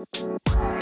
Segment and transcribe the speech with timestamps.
[0.00, 0.79] Música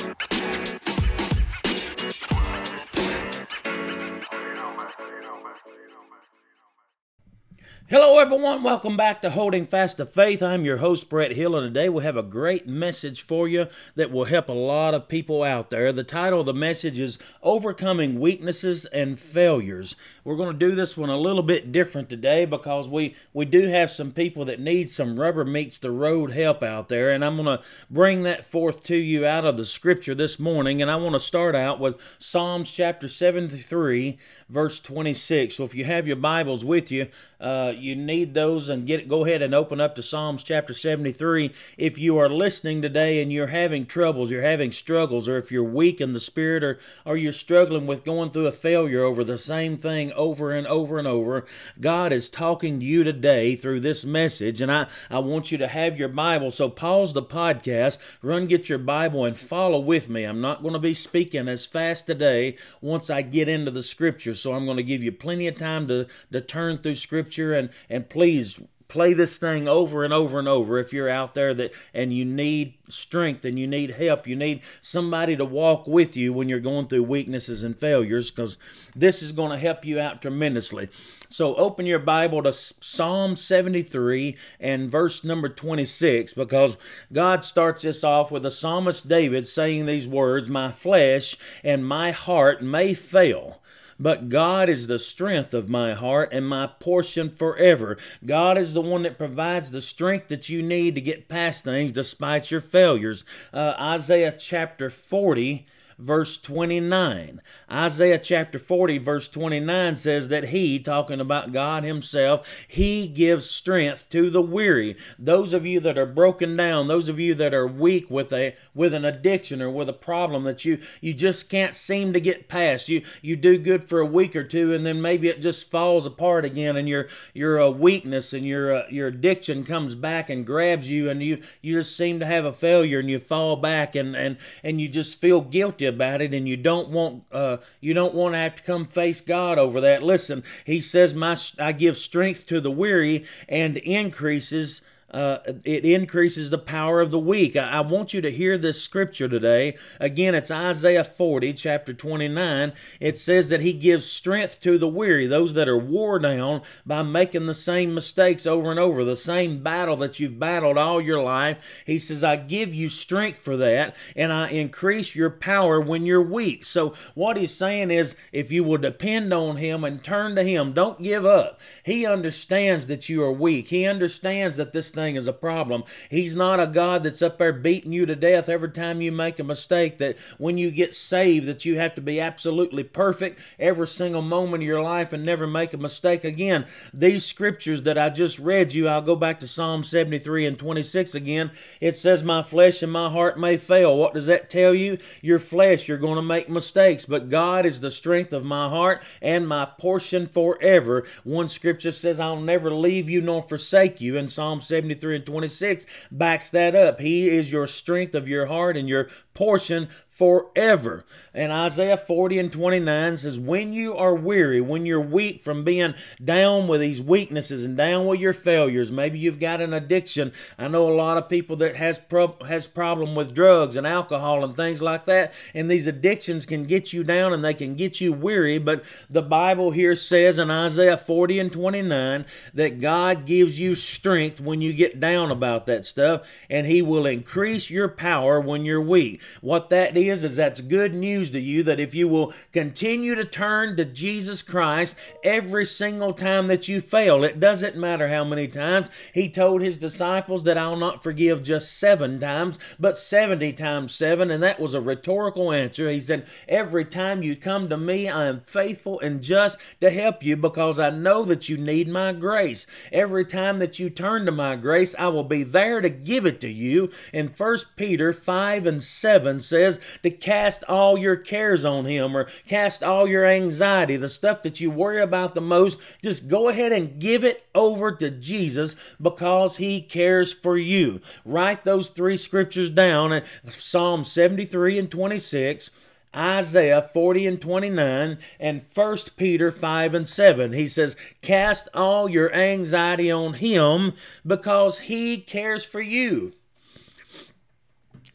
[7.91, 8.63] Hello, everyone.
[8.63, 10.43] Welcome back to Holding Fast to Faith.
[10.43, 14.11] I'm your host, Brett Hill, and today we have a great message for you that
[14.11, 15.91] will help a lot of people out there.
[15.91, 19.97] The title of the message is Overcoming Weaknesses and Failures.
[20.23, 23.69] We're going to do this one a little bit different today because we, we do
[23.69, 27.43] have some people that need some rubber meets the road help out there, and I'm
[27.43, 30.83] going to bring that forth to you out of the scripture this morning.
[30.83, 35.55] And I want to start out with Psalms chapter 73, verse 26.
[35.55, 37.09] So if you have your Bibles with you,
[37.41, 41.53] uh, you need those and get go ahead and open up to Psalms chapter 73.
[41.77, 45.65] If you are listening today and you're having troubles, you're having struggles, or if you're
[45.65, 49.39] weak in the spirit, or, or you're struggling with going through a failure over the
[49.39, 51.45] same thing over and over and over,
[51.81, 54.61] God is talking to you today through this message.
[54.61, 56.51] And I, I want you to have your Bible.
[56.51, 60.25] So pause the podcast, run get your Bible, and follow with me.
[60.25, 64.35] I'm not going to be speaking as fast today once I get into the scripture.
[64.35, 67.68] So I'm going to give you plenty of time to, to turn through scripture and
[67.89, 70.79] and please play this thing over and over and over.
[70.79, 74.63] If you're out there that and you need strength and you need help you need
[74.81, 78.57] somebody to walk with you when you're going through weaknesses and failures because
[78.97, 80.89] this is going to help you out tremendously.
[81.31, 86.79] So open your bible to psalm 73 and verse number 26 because
[87.13, 92.13] god starts this off with the psalmist david saying these words my flesh and my
[92.13, 93.61] heart may fail
[93.99, 97.97] but God is the strength of my heart and my portion forever.
[98.25, 101.93] God is the one that provides the strength that you need to get past things
[101.93, 103.25] despite your failures.
[103.53, 105.67] Uh, Isaiah chapter 40
[105.99, 107.41] verse 29.
[107.71, 114.09] Isaiah chapter 40, verse 29 says that He, talking about God Himself, He gives strength
[114.11, 114.97] to the weary.
[115.19, 118.55] Those of you that are broken down, those of you that are weak with a
[118.75, 122.49] with an addiction or with a problem that you you just can't seem to get
[122.49, 122.89] past.
[122.89, 126.07] You you do good for a week or two, and then maybe it just falls
[126.07, 130.47] apart again, and your your uh, weakness and your uh, your addiction comes back and
[130.47, 133.97] grabs you, and you you just seem to have a failure, and you fall back,
[133.97, 137.95] and and and you just feel guilty about it and you don't want uh, you
[137.95, 140.03] don't want to have to come face God over that.
[140.03, 146.51] Listen, he says, "My I give strength to the weary and increases uh, it increases
[146.51, 147.57] the power of the weak.
[147.57, 149.75] I, I, want you to hear this scripture today.
[149.99, 152.75] Again, it's Isaiah 40, chapter 29.
[153.01, 157.03] It says that he gives strength to the weary, those that are wore down by
[157.03, 161.23] making the same mistakes over and over, the same battle that you've battled all your
[161.23, 161.83] life.
[161.87, 166.21] He says, I give you strength for that, and I increase your power when you're
[166.21, 166.65] weak.
[166.65, 170.75] So, what he's saying is, if you will depend on him and turn to him,
[170.75, 171.59] don't give up.
[171.83, 173.69] He understands that you are weak.
[173.69, 175.85] He understands that this thing is a problem.
[176.11, 179.39] He's not a God that's up there beating you to death every time you make
[179.39, 183.87] a mistake, that when you get saved, that you have to be absolutely perfect every
[183.87, 186.67] single moment of your life and never make a mistake again.
[186.93, 191.15] These scriptures that I just read you, I'll go back to Psalm 73 and 26
[191.15, 191.53] again.
[191.81, 193.97] It says, My flesh and my heart may fail.
[193.97, 194.99] What does that tell you?
[195.23, 199.01] Your flesh, you're going to make mistakes, but God is the strength of my heart
[199.23, 201.07] and my portion forever.
[201.23, 204.88] One scripture says, I'll never leave you nor forsake you in Psalm 73.
[204.89, 207.01] 73 and 26 backs that up.
[207.01, 211.05] He is your strength of your heart and your portion forever.
[211.33, 215.95] And Isaiah 40 and 29 says, When you are weary, when you're weak from being
[216.23, 220.33] down with these weaknesses and down with your failures, maybe you've got an addiction.
[220.59, 224.43] I know a lot of people that has pro- has problem with drugs and alcohol
[224.43, 225.33] and things like that.
[225.55, 228.59] And these addictions can get you down and they can get you weary.
[228.59, 234.41] But the Bible here says in Isaiah 40 and 29 that God gives you strength
[234.41, 238.81] when you get down about that stuff, and He will increase your power when you're
[238.81, 239.21] weak.
[239.41, 243.25] What that is, is that's good news to you that if you will continue to
[243.25, 248.49] turn to Jesus Christ every single time that you fail, it doesn't matter how many
[248.49, 248.89] times.
[249.13, 254.31] He told His disciples that I'll not forgive just seven times, but 70 times seven,
[254.31, 255.91] and that was a rhetorical answer.
[255.91, 260.23] He said, Every time you come to me, I am faithful and just to help
[260.23, 262.67] you because I know that you need my grace.
[262.93, 264.68] Every time that you turn to my grace,
[264.99, 266.91] I will be there to give it to you.
[267.13, 272.25] And 1 Peter 5 and 7 says to cast all your cares on him or
[272.47, 276.73] cast all your anxiety, the stuff that you worry about the most, just go ahead
[276.73, 281.01] and give it over to Jesus because he cares for you.
[281.25, 285.71] Write those three scriptures down Psalm 73 and 26.
[286.15, 290.53] Isaiah 40 and 29 and 1 Peter 5 and 7.
[290.53, 293.93] He says, Cast all your anxiety on him
[294.27, 296.33] because he cares for you.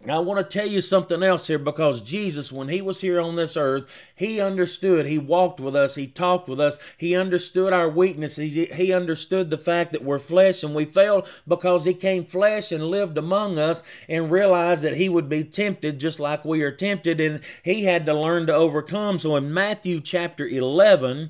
[0.09, 3.35] I want to tell you something else here because Jesus, when he was here on
[3.35, 5.05] this earth, he understood.
[5.05, 5.95] He walked with us.
[5.95, 6.77] He talked with us.
[6.97, 8.53] He understood our weaknesses.
[8.53, 12.71] He, he understood the fact that we're flesh and we fail because he came flesh
[12.71, 16.71] and lived among us and realized that he would be tempted just like we are
[16.71, 17.21] tempted.
[17.21, 19.19] And he had to learn to overcome.
[19.19, 21.29] So in Matthew chapter 11,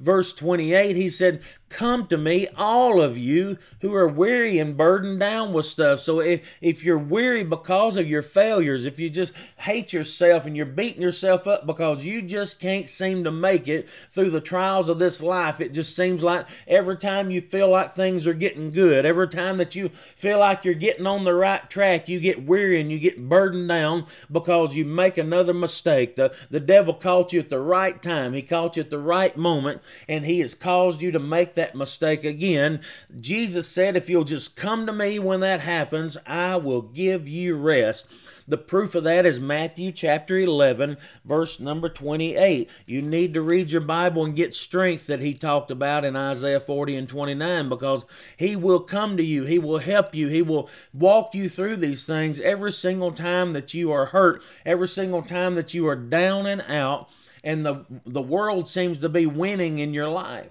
[0.00, 1.42] verse 28, he said,
[1.74, 5.98] Come to me, all of you who are weary and burdened down with stuff.
[5.98, 10.56] So if, if you're weary because of your failures, if you just hate yourself and
[10.56, 14.88] you're beating yourself up because you just can't seem to make it through the trials
[14.88, 18.70] of this life, it just seems like every time you feel like things are getting
[18.70, 22.46] good, every time that you feel like you're getting on the right track, you get
[22.46, 26.14] weary and you get burdened down because you make another mistake.
[26.14, 29.36] The, the devil caught you at the right time, he caught you at the right
[29.36, 32.80] moment, and he has caused you to make that that mistake again.
[33.18, 37.56] Jesus said, If you'll just come to me when that happens, I will give you
[37.56, 38.06] rest.
[38.46, 42.68] The proof of that is Matthew chapter 11, verse number 28.
[42.84, 46.60] You need to read your Bible and get strength that he talked about in Isaiah
[46.60, 48.04] 40 and 29 because
[48.36, 49.44] he will come to you.
[49.44, 50.28] He will help you.
[50.28, 54.88] He will walk you through these things every single time that you are hurt, every
[54.88, 57.08] single time that you are down and out,
[57.42, 60.50] and the, the world seems to be winning in your life.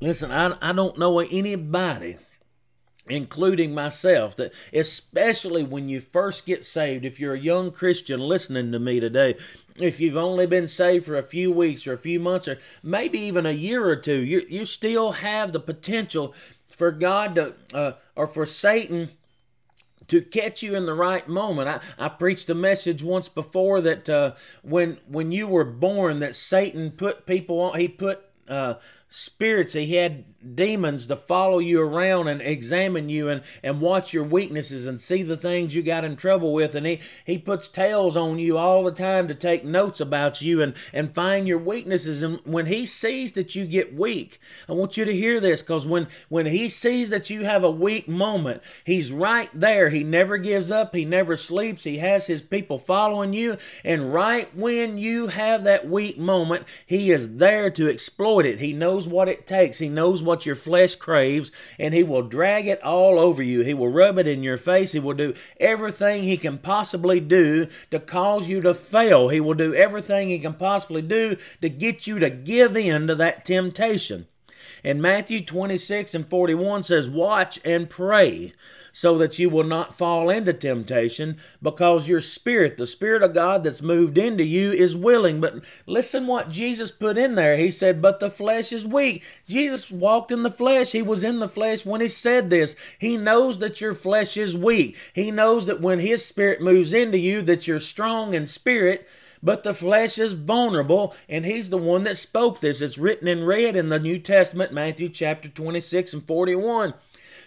[0.00, 2.16] Listen, I, I don't know anybody,
[3.06, 8.72] including myself, that especially when you first get saved, if you're a young Christian listening
[8.72, 9.34] to me today,
[9.76, 13.18] if you've only been saved for a few weeks or a few months or maybe
[13.18, 16.34] even a year or two, you, you still have the potential
[16.70, 19.10] for God to, uh, or for Satan
[20.08, 21.68] to catch you in the right moment.
[21.68, 24.32] I, I preached a message once before that uh,
[24.62, 27.78] when when you were born, that Satan put people on.
[27.78, 28.74] He put uh,
[29.08, 29.72] spirits.
[29.72, 30.24] He had
[30.54, 35.22] demons to follow you around and examine you and, and watch your weaknesses and see
[35.22, 36.74] the things you got in trouble with.
[36.74, 40.62] And he, he puts tails on you all the time to take notes about you
[40.62, 42.22] and, and find your weaknesses.
[42.22, 45.86] And when he sees that you get weak, I want you to hear this because
[45.86, 49.90] when, when he sees that you have a weak moment, he's right there.
[49.90, 50.94] He never gives up.
[50.94, 51.84] He never sleeps.
[51.84, 53.56] He has his people following you.
[53.84, 58.60] And right when you have that weak moment, he is there to exploit it.
[58.60, 59.78] He knows what it takes.
[59.78, 63.60] He knows what your flesh craves, and He will drag it all over you.
[63.60, 64.92] He will rub it in your face.
[64.92, 69.28] He will do everything He can possibly do to cause you to fail.
[69.28, 73.14] He will do everything He can possibly do to get you to give in to
[73.14, 74.26] that temptation.
[74.82, 78.52] And Matthew 26 and 41 says, Watch and pray
[78.92, 83.64] so that you will not fall into temptation because your spirit, the spirit of God
[83.64, 85.40] that's moved into you, is willing.
[85.40, 87.56] But listen what Jesus put in there.
[87.56, 89.22] He said, But the flesh is weak.
[89.48, 90.92] Jesus walked in the flesh.
[90.92, 92.76] He was in the flesh when he said this.
[92.98, 94.96] He knows that your flesh is weak.
[95.14, 99.08] He knows that when his spirit moves into you, that you're strong in spirit
[99.42, 102.80] but the flesh is vulnerable, and he's the one that spoke this.
[102.80, 106.94] It's written in red in the New Testament, Matthew chapter 26 and 41.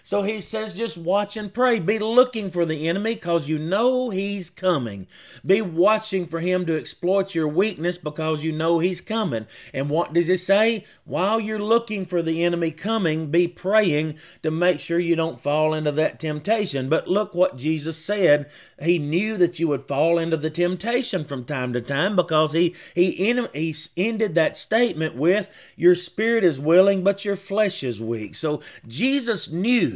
[0.05, 1.79] So he says, just watch and pray.
[1.79, 5.07] Be looking for the enemy because you know he's coming.
[5.45, 9.47] Be watching for him to exploit your weakness because you know he's coming.
[9.73, 10.83] And what does it say?
[11.05, 15.73] While you're looking for the enemy coming, be praying to make sure you don't fall
[15.73, 16.89] into that temptation.
[16.89, 18.49] But look what Jesus said.
[18.81, 22.75] He knew that you would fall into the temptation from time to time because he,
[22.93, 23.11] he,
[23.53, 28.35] he ended that statement with, Your spirit is willing, but your flesh is weak.
[28.35, 29.92] So Jesus knew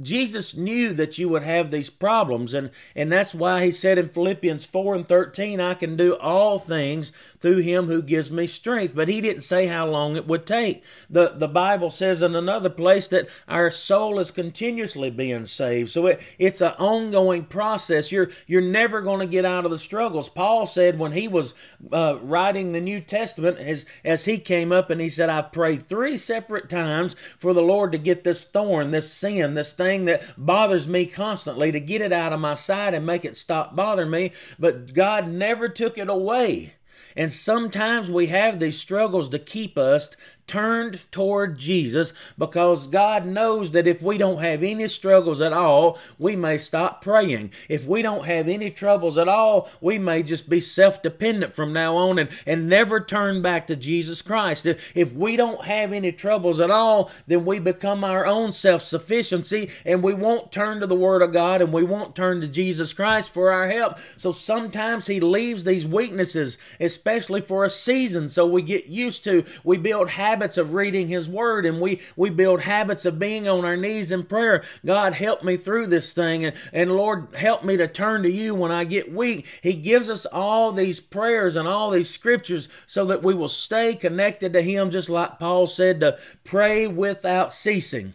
[0.00, 4.08] Jesus knew that you would have these problems, and, and that's why he said in
[4.08, 8.94] Philippians 4 and 13, I can do all things through him who gives me strength.
[8.94, 10.84] But he didn't say how long it would take.
[11.10, 15.90] The, the Bible says in another place that our soul is continuously being saved.
[15.90, 18.12] So it, it's an ongoing process.
[18.12, 20.28] You're, you're never going to get out of the struggles.
[20.28, 21.54] Paul said when he was
[21.92, 25.88] uh, writing the New Testament, as, as he came up and he said, I've prayed
[25.88, 30.04] three separate times for the Lord to get this thorn, this sin, this thing thing
[30.04, 33.74] that bothers me constantly to get it out of my sight and make it stop
[33.74, 36.74] bothering me, but God never took it away.
[37.16, 40.10] And sometimes we have these struggles to keep us
[40.48, 45.98] turned toward Jesus because God knows that if we don't have any struggles at all,
[46.18, 47.52] we may stop praying.
[47.68, 51.72] If we don't have any troubles at all, we may just be self dependent from
[51.72, 54.66] now on and, and never turn back to Jesus Christ.
[54.66, 58.82] If, if we don't have any troubles at all, then we become our own self
[58.82, 62.48] sufficiency and we won't turn to the Word of God and we won't turn to
[62.48, 63.98] Jesus Christ for our help.
[64.16, 69.44] So sometimes He leaves these weaknesses, especially for a season, so we get used to,
[69.62, 73.48] we build habits habits of reading His Word and we, we build habits of being
[73.48, 74.62] on our knees in prayer.
[74.86, 76.44] God, help me through this thing.
[76.44, 79.48] And, and Lord, help me to turn to you when I get weak.
[79.64, 83.96] He gives us all these prayers and all these scriptures so that we will stay
[83.96, 88.14] connected to Him, just like Paul said, to pray without ceasing.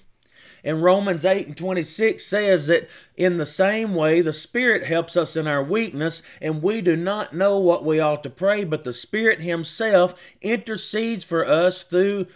[0.63, 5.36] And Romans 8 and 26 says that in the same way, the Spirit helps us
[5.36, 8.93] in our weakness, and we do not know what we ought to pray, but the
[8.93, 12.27] Spirit Himself intercedes for us through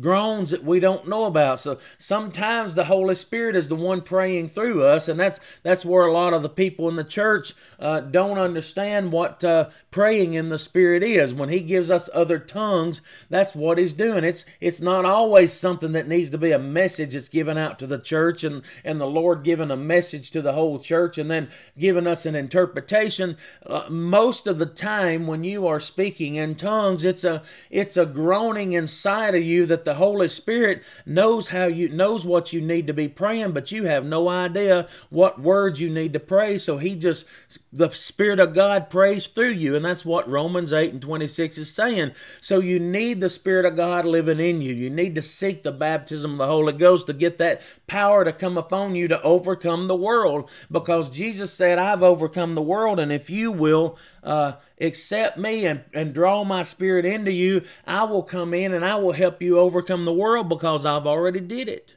[0.00, 1.60] groans that we don't know about.
[1.60, 6.06] So sometimes the Holy Spirit is the one praying through us, and that's that's where
[6.06, 10.48] a lot of the people in the church uh, don't understand what uh, praying in
[10.48, 11.34] the Spirit is.
[11.34, 14.24] When He gives us other tongues, that's what He's doing.
[14.24, 17.86] It's it's not always something that needs to be a message that's given out to
[17.86, 21.48] the church, and and the Lord giving a message to the whole church, and then
[21.78, 23.36] giving us an interpretation.
[23.64, 28.04] Uh, most of the time, when you are speaking in tongues, it's a it's a
[28.04, 32.86] groaning inside of you that the Holy Spirit knows how you knows what you need
[32.86, 36.58] to be praying, but you have no idea what words you need to pray.
[36.58, 37.24] So he just
[37.72, 41.72] the Spirit of God prays through you, and that's what Romans 8 and 26 is
[41.72, 42.12] saying.
[42.40, 44.74] So you need the Spirit of God living in you.
[44.74, 48.32] You need to seek the baptism of the Holy Ghost to get that power to
[48.32, 50.50] come upon you to overcome the world.
[50.70, 55.84] Because Jesus said, I've overcome the world, and if you will uh, accept me and,
[55.94, 59.58] and draw my spirit into you, I will come in and I will help you
[59.58, 61.96] overcome the world because I've already did it.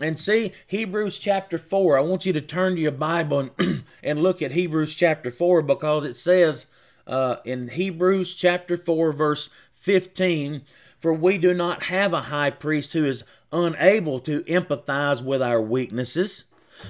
[0.00, 1.96] And see, Hebrews chapter 4.
[1.96, 5.62] I want you to turn to your Bible and, and look at Hebrews chapter 4
[5.62, 6.66] because it says
[7.06, 10.62] uh, in Hebrews chapter 4, verse 15,
[10.98, 15.62] For we do not have a high priest who is unable to empathize with our
[15.62, 16.44] weaknesses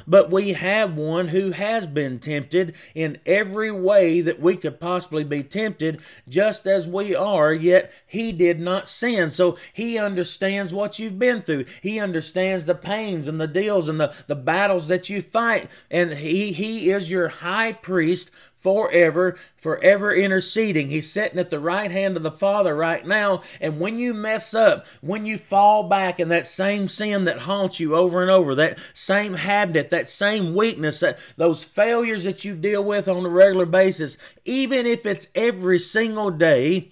[0.06, 5.24] but we have one who has been tempted in every way that we could possibly
[5.24, 9.30] be tempted, just as we are, yet he did not sin.
[9.30, 11.66] So he understands what you've been through.
[11.82, 15.70] He understands the pains and the deals and the, the battles that you fight.
[15.90, 18.30] And he, he is your high priest
[18.64, 20.88] forever, forever interceding.
[20.88, 23.42] He's sitting at the right hand of the Father right now.
[23.60, 27.78] And when you mess up, when you fall back in that same sin that haunts
[27.78, 32.54] you over and over, that same habit, that same weakness, that those failures that you
[32.54, 34.16] deal with on a regular basis,
[34.46, 36.90] even if it's every single day,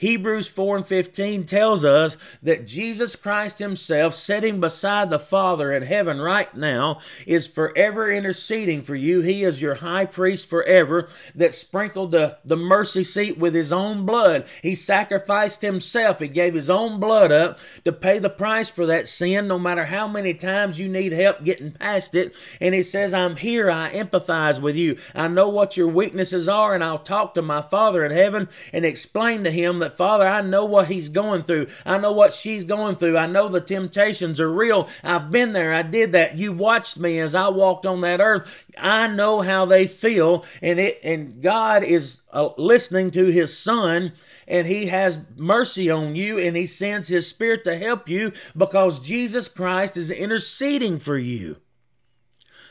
[0.00, 5.82] Hebrews 4 and 15 tells us that Jesus Christ Himself, sitting beside the Father in
[5.82, 9.20] heaven right now, is forever interceding for you.
[9.20, 14.06] He is your high priest forever that sprinkled the, the mercy seat with His own
[14.06, 14.46] blood.
[14.62, 16.20] He sacrificed Himself.
[16.20, 19.84] He gave His own blood up to pay the price for that sin, no matter
[19.84, 22.32] how many times you need help getting past it.
[22.58, 23.70] And He says, I'm here.
[23.70, 24.96] I empathize with you.
[25.14, 28.86] I know what your weaknesses are, and I'll talk to my Father in heaven and
[28.86, 31.66] explain to Him that that, Father, I know what he's going through.
[31.84, 33.18] I know what she's going through.
[33.18, 34.88] I know the temptations are real.
[35.02, 35.72] I've been there.
[35.72, 36.38] I did that.
[36.38, 38.64] You watched me as I walked on that earth.
[38.78, 40.44] I know how they feel.
[40.62, 44.12] And it, and God is uh, listening to his son
[44.46, 49.00] and he has mercy on you and he sends his spirit to help you because
[49.00, 51.56] Jesus Christ is interceding for you.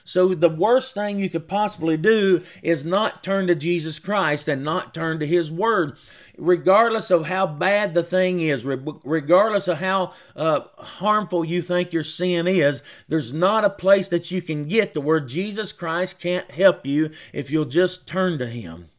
[0.09, 4.63] So the worst thing you could possibly do is not turn to Jesus Christ and
[4.63, 5.97] not turn to His Word,
[6.35, 12.01] regardless of how bad the thing is, regardless of how uh, harmful you think your
[12.01, 12.81] sin is.
[13.07, 17.11] There's not a place that you can get to where Jesus Christ can't help you
[17.31, 18.89] if you'll just turn to Him.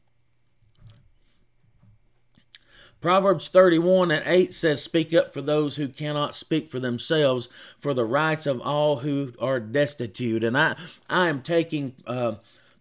[3.01, 7.95] Proverbs 31 and 8 says, Speak up for those who cannot speak for themselves, for
[7.95, 10.45] the rights of all who are destitute.
[10.45, 10.77] And I,
[11.09, 12.35] I am taking uh,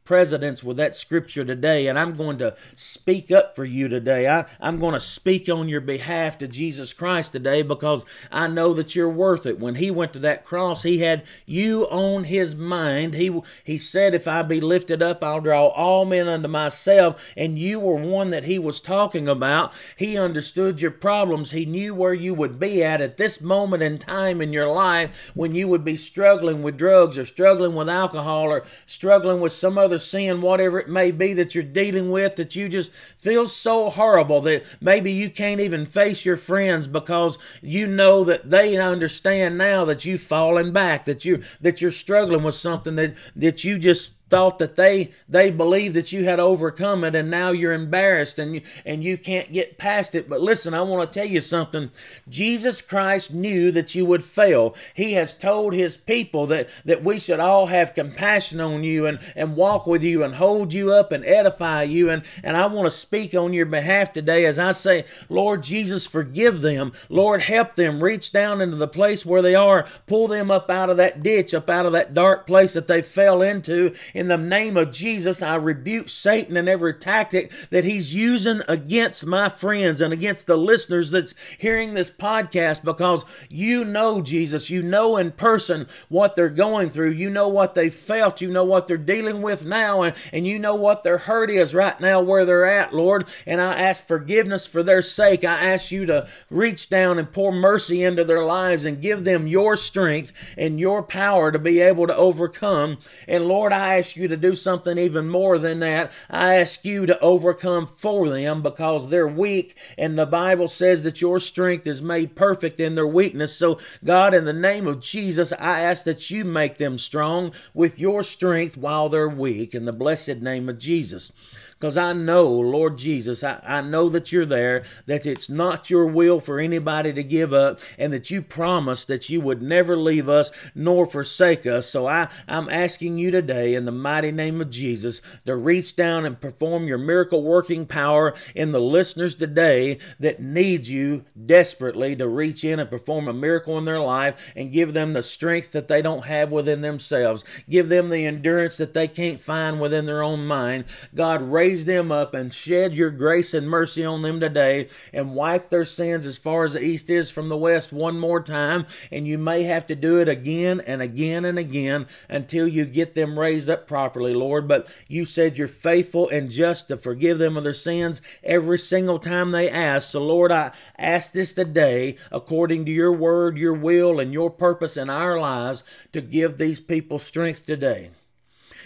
[0.10, 4.28] presidents with that scripture today, and I'm going to speak up for you today.
[4.28, 8.74] I, I'm going to speak on your behalf to Jesus Christ today because I know
[8.74, 9.60] that you're worth it.
[9.60, 13.14] When he went to that cross, he had you on his mind.
[13.14, 17.32] He, he said, If I be lifted up, I'll draw all men unto myself.
[17.38, 19.72] And you were one that he was talking about.
[19.96, 21.52] He understood your problems.
[21.52, 25.32] He knew where you would be at at this moment in time in your life
[25.36, 29.78] when you would be struggling with drugs or struggling with alcohol or struggling with some
[29.78, 33.90] other sin, whatever it may be that you're dealing with, that you just feel so
[33.90, 39.58] horrible that maybe you can't even face your friends because you know that they understand
[39.58, 43.78] now that you've fallen back, that you that you're struggling with something that that you
[43.78, 48.40] just thought that they they believed that you had overcome it and now you're embarrassed
[48.40, 50.30] and you and you can't get past it.
[50.30, 51.92] But listen i want to tell you something.
[52.28, 54.76] Jesus christ knew that you would fail.
[54.94, 59.20] He has told his people that that we should all have compassion on you and
[59.36, 62.10] and walk with you and hold you up and edify you.
[62.10, 66.06] And and i want to speak on your behalf today as i say lord jesus
[66.06, 66.92] forgive them.
[67.10, 69.88] Lord help them reach down into the place where they are.
[70.08, 73.02] Pull them up out of that ditch up out of that dark place that they
[73.02, 78.14] fell into in the name of Jesus, I rebuke Satan and every tactic that he's
[78.14, 84.22] using against my friends and against the listeners that's hearing this podcast because you know
[84.22, 84.70] Jesus.
[84.70, 87.12] You know in person what they're going through.
[87.12, 88.42] You know what they felt.
[88.42, 90.02] You know what they're dealing with now.
[90.02, 93.26] And, and you know what their hurt is right now where they're at, Lord.
[93.46, 95.46] And I ask forgiveness for their sake.
[95.46, 99.48] I ask you to reach down and pour mercy into their lives and give them
[99.48, 102.98] your strength and your power to be able to overcome.
[103.26, 106.12] And Lord, I ask ask you to do something even more than that.
[106.32, 111.22] I ask you to overcome for them because they're weak, and the Bible says that
[111.22, 113.56] your strength is made perfect in their weakness.
[113.56, 118.00] So, God, in the name of Jesus, I ask that you make them strong with
[118.00, 121.32] your strength while they're weak, in the blessed name of Jesus
[121.80, 126.06] because I know, Lord Jesus, I, I know that you're there, that it's not your
[126.08, 130.28] will for anybody to give up, and that you promised that you would never leave
[130.28, 131.90] us nor forsake us.
[131.90, 136.26] So I, I'm asking you today, in the mighty name of Jesus, to reach down
[136.26, 142.28] and perform your miracle working power in the listeners today that need you desperately to
[142.28, 145.88] reach in and perform a miracle in their life and give them the strength that
[145.88, 147.46] they don't have within themselves.
[147.70, 150.84] Give them the endurance that they can't find within their own mind.
[151.16, 155.36] God, raise raise them up and shed your grace and mercy on them today and
[155.36, 158.88] wipe their sins as far as the east is from the west one more time.
[159.12, 163.14] And you may have to do it again and again and again until you get
[163.14, 164.68] them raised up properly, Lord.
[164.68, 169.20] But you said you're faithful and just to forgive them of their sins every single
[169.20, 170.10] time they ask.
[170.10, 174.98] So, Lord, I ask this today according to your word, your will, and your purpose
[174.98, 175.84] in our lives
[176.14, 178.10] to give these people strength today.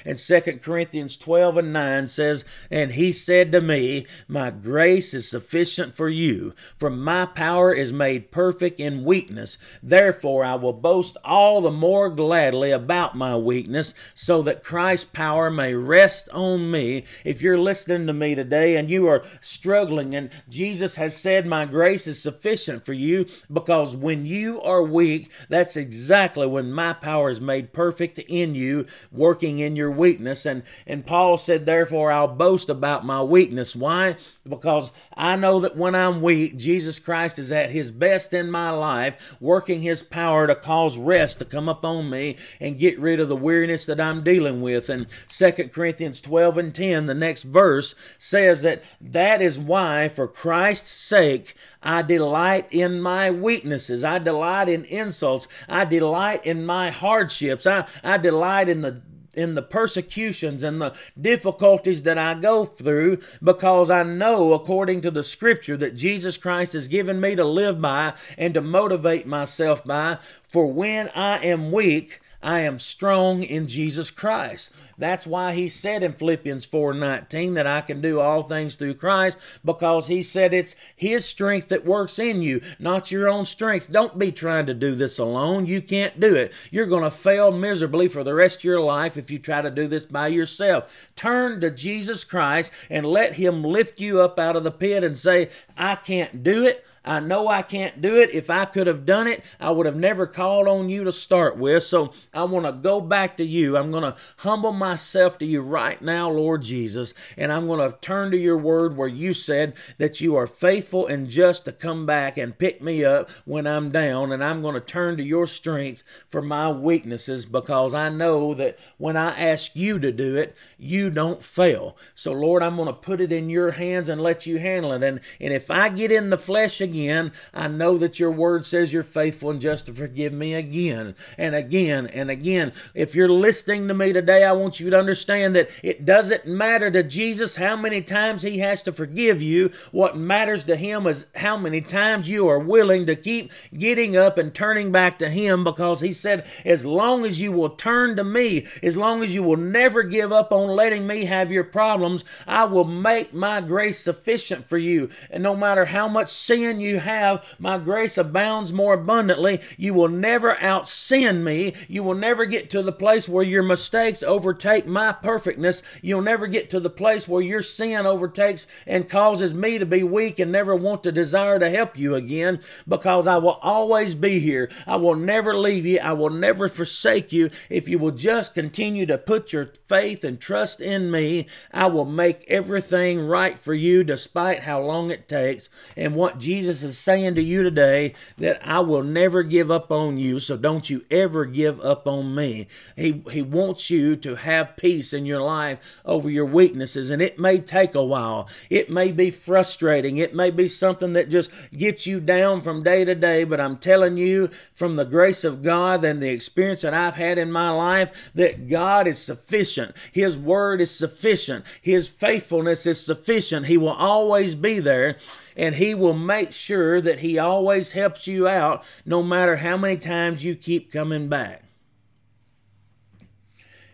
[0.06, 5.30] And 2 Corinthians 12 and 9 says, And he said to me, My grace is
[5.30, 9.58] sufficient for you, for my power is made perfect in weakness.
[9.82, 15.50] Therefore I will boast all the more gladly about my weakness, so that Christ's power
[15.50, 17.04] may rest on me.
[17.24, 21.66] If you're listening to me today and you are struggling, and Jesus has said, My
[21.66, 27.30] grace is sufficient for you, because when you are weak, that's exactly when my power
[27.30, 30.45] is made perfect in you, working in your weakness.
[30.45, 33.75] And, and Paul said, Therefore, I'll boast about my weakness.
[33.75, 34.17] Why?
[34.47, 38.71] Because I know that when I'm weak, Jesus Christ is at his best in my
[38.71, 43.29] life, working his power to cause rest to come upon me and get rid of
[43.29, 44.89] the weariness that I'm dealing with.
[44.89, 50.27] And 2 Corinthians 12 and 10, the next verse, says that that is why, for
[50.27, 54.03] Christ's sake, I delight in my weaknesses.
[54.03, 55.47] I delight in insults.
[55.67, 57.67] I delight in my hardships.
[57.67, 59.01] I, I delight in the
[59.34, 65.12] in the persecutions and the difficulties that I go through because I know, according to
[65.12, 69.84] the scripture, that Jesus Christ has given me to live by and to motivate myself
[69.84, 70.17] by.
[70.43, 74.72] For when I am weak, I am strong in Jesus Christ.
[74.97, 79.38] That's why he said in Philippians 4:19 that I can do all things through Christ
[79.63, 83.91] because he said it's his strength that works in you, not your own strength.
[83.91, 85.65] Don't be trying to do this alone.
[85.65, 86.51] You can't do it.
[86.71, 89.71] You're going to fail miserably for the rest of your life if you try to
[89.71, 91.12] do this by yourself.
[91.15, 95.17] Turn to Jesus Christ and let him lift you up out of the pit and
[95.17, 98.29] say, "I can't do it." I know I can't do it.
[98.34, 101.58] If I could have done it, I would have never called on you to start
[101.58, 101.84] with.
[101.84, 103.75] So I want to go back to you.
[103.75, 107.98] I'm going to humble myself to you right now, Lord Jesus, and I'm going to
[108.00, 112.06] turn to your word where you said that you are faithful and just to come
[112.06, 114.32] back and pick me up when I'm down.
[114.32, 118.78] And I'm going to turn to your strength for my weaknesses because I know that
[118.98, 121.98] when I ask you to do it, you don't fail.
[122.13, 125.04] So, Lord, I'm going to put it in your hands and let you handle it.
[125.04, 127.32] And, and if I get in the flesh again.
[127.54, 131.56] I know that your word says you're faithful and just to forgive me again and
[131.56, 132.74] again and again.
[132.93, 136.90] If you're listening to me today, I want you to understand that it doesn't matter
[136.92, 139.72] to Jesus how many times he has to forgive you.
[139.92, 144.38] What matters to him is how many times you are willing to keep getting up
[144.38, 148.24] and turning back to him because he said, as long as you will turn to
[148.24, 152.24] me, as long as you will never give up on letting me have your problems,
[152.48, 155.10] I will make my grace sufficient for you.
[155.30, 159.62] And no matter how much sin you have, my grace abounds more abundantly.
[159.78, 161.74] You will never out sin me.
[161.88, 165.82] You will never get to the place where your mistakes overtake my perfectness.
[166.02, 170.04] You'll never get to the place where your sin overtakes and causes me to be
[170.04, 174.39] weak and never want to desire to help you again because I will always be
[174.39, 174.69] here.
[174.88, 175.99] I will never leave you.
[175.99, 177.49] I will never forsake you.
[177.69, 182.06] If you will just continue to put your faith and trust in me, I will
[182.06, 185.69] make everything right for you despite how long it takes.
[185.95, 190.17] And what Jesus is saying to you today, that I will never give up on
[190.17, 192.67] you, so don't you ever give up on me.
[192.95, 197.39] He, he wants you to have peace in your life over your weaknesses, and it
[197.39, 198.48] may take a while.
[198.70, 200.18] It may be frustrating.
[200.18, 203.78] It may be something that just gets you down from day to day, but I'm
[203.78, 207.70] telling you from the grace of God and the experience that I've had in my
[207.70, 209.96] life that God is sufficient.
[210.12, 211.66] His word is sufficient.
[211.82, 213.66] His faithfulness is sufficient.
[213.66, 215.18] He will always be there
[215.56, 219.98] and he will make sure that he always helps you out no matter how many
[219.98, 221.63] times you keep coming back.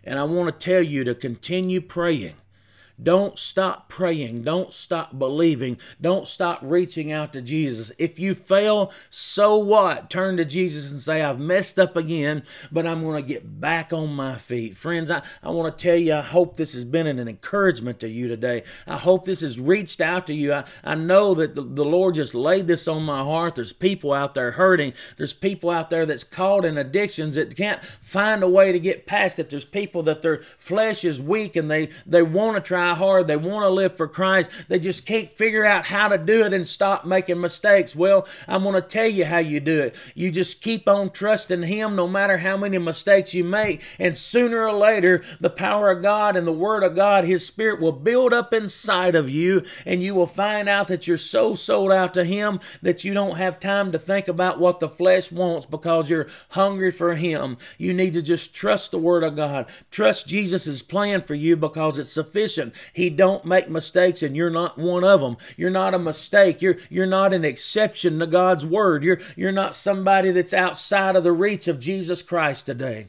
[0.04, 2.34] And I want to tell you to continue praying.
[3.02, 4.42] Don't stop praying.
[4.42, 5.78] Don't stop believing.
[6.00, 7.92] Don't stop reaching out to Jesus.
[7.98, 10.10] If you fail, so what?
[10.10, 13.92] Turn to Jesus and say, I've messed up again, but I'm going to get back
[13.92, 14.76] on my feet.
[14.76, 18.08] Friends, I, I want to tell you, I hope this has been an encouragement to
[18.08, 18.62] you today.
[18.86, 20.52] I hope this has reached out to you.
[20.52, 23.54] I, I know that the, the Lord just laid this on my heart.
[23.54, 24.92] There's people out there hurting.
[25.16, 29.06] There's people out there that's caught in addictions that can't find a way to get
[29.06, 29.50] past it.
[29.50, 33.26] There's people that their flesh is weak and they, they want to try hard.
[33.26, 34.50] They want to live for Christ.
[34.68, 37.96] They just can't figure out how to do it and stop making mistakes.
[37.96, 39.96] Well, I'm going to tell you how you do it.
[40.14, 43.82] You just keep on trusting Him no matter how many mistakes you make.
[43.98, 47.80] And sooner or later, the power of God and the Word of God, His Spirit
[47.80, 49.62] will build up inside of you.
[49.84, 53.36] And you will find out that you're so sold out to Him that you don't
[53.36, 57.56] have time to think about what the flesh wants because you're hungry for Him.
[57.78, 59.68] You need to just trust the Word of God.
[59.90, 62.74] Trust Jesus' plan for you because it's sufficient.
[62.92, 65.36] He don't make mistakes and you're not one of them.
[65.56, 66.62] You're not a mistake.
[66.62, 69.02] You're you're not an exception to God's word.
[69.02, 73.08] You're you're not somebody that's outside of the reach of Jesus Christ today.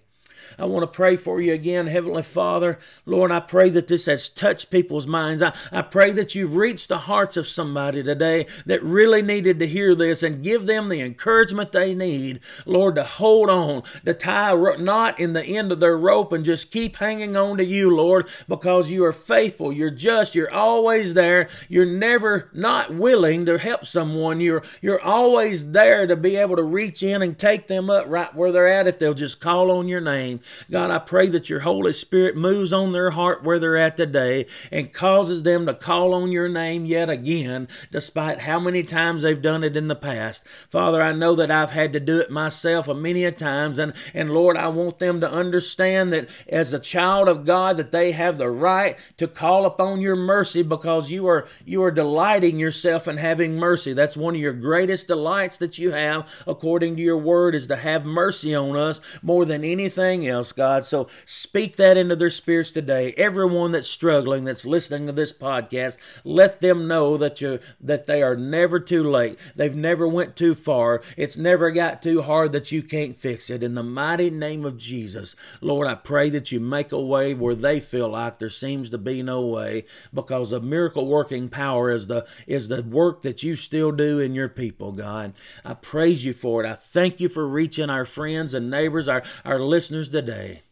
[0.57, 2.79] I want to pray for you again, Heavenly Father.
[3.05, 5.41] Lord, I pray that this has touched people's minds.
[5.43, 9.67] I, I pray that you've reached the hearts of somebody today that really needed to
[9.67, 14.51] hear this and give them the encouragement they need, Lord, to hold on, to tie
[14.51, 17.95] a knot in the end of their rope and just keep hanging on to you,
[17.95, 23.57] Lord, because you are faithful, you're just, you're always there, you're never not willing to
[23.57, 24.39] help someone.
[24.39, 28.33] You're you're always there to be able to reach in and take them up right
[28.35, 30.40] where they're at if they'll just call on your name.
[30.69, 34.45] God, I pray that your Holy Spirit moves on their heart where they're at today
[34.71, 39.41] and causes them to call on your name yet again, despite how many times they've
[39.41, 40.47] done it in the past.
[40.69, 44.31] Father, I know that I've had to do it myself many a times, and, and
[44.31, 48.37] Lord, I want them to understand that as a child of God, that they have
[48.37, 53.17] the right to call upon your mercy because you are you are delighting yourself in
[53.17, 53.93] having mercy.
[53.93, 57.75] That's one of your greatest delights that you have, according to your word, is to
[57.75, 60.85] have mercy on us more than anything God.
[60.85, 63.13] So speak that into their spirits today.
[63.17, 68.21] Everyone that's struggling, that's listening to this podcast, let them know that you that they
[68.21, 69.37] are never too late.
[69.55, 71.01] They've never went too far.
[71.17, 73.63] It's never got too hard that you can't fix it.
[73.63, 77.55] In the mighty name of Jesus, Lord, I pray that you make a way where
[77.55, 82.07] they feel like there seems to be no way, because of miracle working power is
[82.07, 85.33] the is the work that you still do in your people, God.
[85.65, 86.67] I praise you for it.
[86.67, 90.63] I thank you for reaching our friends and neighbors, our, our listeners today.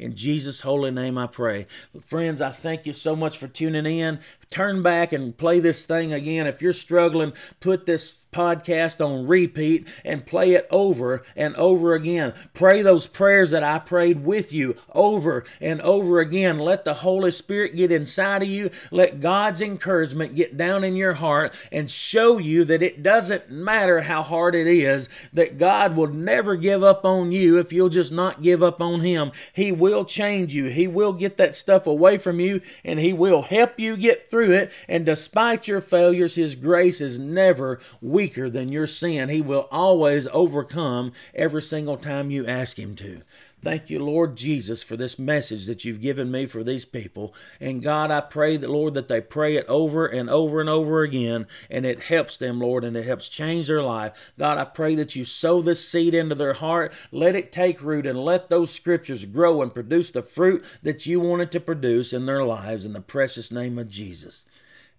[0.00, 1.66] In Jesus' holy name I pray.
[2.00, 4.20] Friends, I thank you so much for tuning in.
[4.50, 6.48] Turn back and play this thing again.
[6.48, 12.32] If you're struggling, put this podcast on repeat and play it over and over again.
[12.54, 16.58] Pray those prayers that I prayed with you over and over again.
[16.58, 18.70] Let the Holy Spirit get inside of you.
[18.90, 24.02] Let God's encouragement get down in your heart and show you that it doesn't matter
[24.02, 28.12] how hard it is, that God will never give up on you if you'll just
[28.12, 29.32] not give up on Him.
[29.52, 30.66] He will change you.
[30.66, 34.39] He will get that stuff away from you and He will help you get through
[34.48, 34.72] it.
[34.88, 39.28] And despite your failures, His grace is never weaker than your sin.
[39.28, 43.22] He will always overcome every single time you ask Him to.
[43.62, 47.34] Thank you, Lord Jesus, for this message that you've given me for these people.
[47.60, 51.02] And God, I pray that, Lord, that they pray it over and over and over
[51.02, 54.32] again, and it helps them, Lord, and it helps change their life.
[54.38, 58.06] God, I pray that you sow this seed into their heart, let it take root,
[58.06, 62.14] and let those scriptures grow and produce the fruit that you want it to produce
[62.14, 64.46] in their lives in the precious name of Jesus.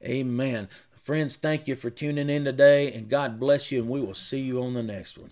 [0.03, 0.69] Amen.
[0.93, 4.41] Friends, thank you for tuning in today, and God bless you, and we will see
[4.41, 5.31] you on the next one.